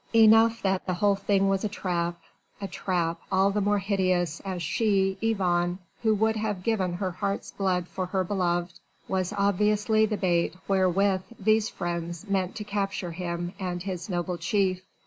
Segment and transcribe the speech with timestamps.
[0.15, 2.19] Enough that the whole thing was a trap,
[2.59, 7.51] a trap all the more hideous as she, Yvonne, who would have given her heart's
[7.51, 13.53] blood for her beloved, was obviously the bait wherewith these friends meant to capture him
[13.59, 14.81] and his noble chief.